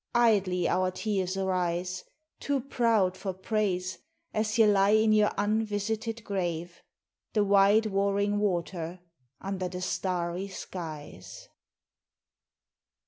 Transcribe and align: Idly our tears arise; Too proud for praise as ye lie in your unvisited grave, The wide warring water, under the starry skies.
Idly 0.15 0.67
our 0.67 0.89
tears 0.89 1.37
arise; 1.37 2.05
Too 2.39 2.59
proud 2.59 3.15
for 3.15 3.33
praise 3.33 3.99
as 4.33 4.57
ye 4.57 4.65
lie 4.65 4.95
in 4.95 5.13
your 5.13 5.29
unvisited 5.37 6.23
grave, 6.23 6.81
The 7.33 7.43
wide 7.43 7.85
warring 7.85 8.39
water, 8.39 9.01
under 9.41 9.69
the 9.69 9.81
starry 9.81 10.47
skies. 10.47 11.49